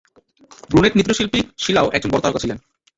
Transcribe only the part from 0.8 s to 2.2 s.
নৃত্যশিল্পী, শিলাও একজন